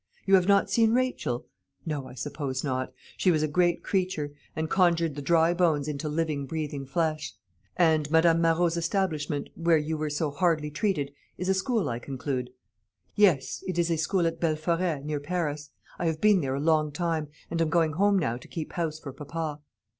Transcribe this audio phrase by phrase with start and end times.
[0.25, 1.45] You have not seen Rachel?
[1.85, 2.91] No, I suppose not.
[3.17, 7.35] She was a great creature, and conjured the dry bones into living breathing flesh.
[7.77, 12.49] And Madame Marot's establishment, where you were so hardly treated, is a school, I conclude?"
[13.13, 15.69] "Yes, it is a school at Belforêt, near Paris.
[15.99, 18.97] I have been there a long time, and am going home now to keep house
[18.99, 19.61] for papa."